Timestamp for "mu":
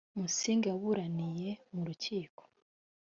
1.73-1.81